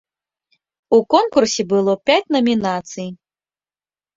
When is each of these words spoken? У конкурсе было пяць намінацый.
У 0.97 0.99
конкурсе 1.15 1.61
было 1.73 1.93
пяць 2.11 2.31
намінацый. 2.37 3.09